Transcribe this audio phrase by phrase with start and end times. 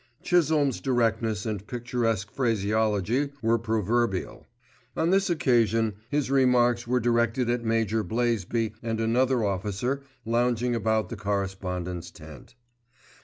[0.23, 4.47] Chisholme's directness and picturesque phraseology were proverbial.
[4.97, 11.09] On this occasion his remarks were directed at Major Blaisby and another officer lounging about
[11.09, 12.55] the correspondent's tent.